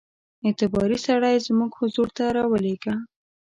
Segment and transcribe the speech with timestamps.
[0.45, 2.95] اعتباري سړی زموږ حضور ته را ولېږه.